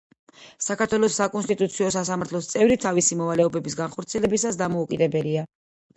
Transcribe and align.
საქართველოს 0.67 1.17
საკონსტიტუციო 1.19 1.91
სასამართლოს 1.95 2.49
წევრი 2.53 2.77
თავისი 2.87 3.19
მოვალეობების 3.21 3.77
განხორციელებისას 3.85 4.59
დამოუკიდებელია. 4.63 5.45